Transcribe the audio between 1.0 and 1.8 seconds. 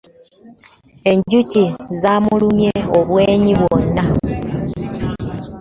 Enjuki